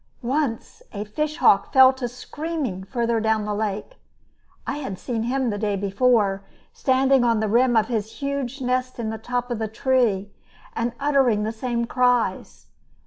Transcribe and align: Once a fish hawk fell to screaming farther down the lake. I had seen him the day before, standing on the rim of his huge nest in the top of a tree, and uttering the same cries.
Once 0.23 0.81
a 0.93 1.03
fish 1.05 1.37
hawk 1.37 1.71
fell 1.71 1.93
to 1.93 2.07
screaming 2.07 2.83
farther 2.83 3.19
down 3.19 3.45
the 3.45 3.53
lake. 3.53 3.97
I 4.65 4.77
had 4.77 4.97
seen 4.97 5.21
him 5.21 5.51
the 5.51 5.59
day 5.59 5.75
before, 5.75 6.43
standing 6.73 7.23
on 7.23 7.39
the 7.39 7.47
rim 7.47 7.77
of 7.77 7.87
his 7.87 8.13
huge 8.13 8.61
nest 8.61 8.97
in 8.97 9.11
the 9.11 9.19
top 9.19 9.51
of 9.51 9.61
a 9.61 9.67
tree, 9.67 10.31
and 10.75 10.93
uttering 10.99 11.43
the 11.43 11.51
same 11.51 11.85
cries. 11.85 12.65